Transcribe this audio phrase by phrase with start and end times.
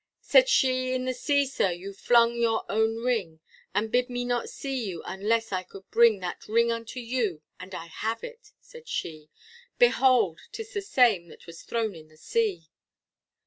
[0.23, 3.39] Said she, in the sea, sir, you flung your own ring,
[3.75, 7.75] And bid me not see you, unless I could bring That ring unto you, and
[7.75, 9.29] I have it, said she,
[9.77, 12.71] Behold, 'tis the same that was thrown in the sea.